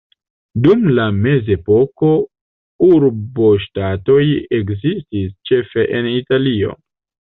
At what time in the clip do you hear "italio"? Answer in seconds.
6.15-6.73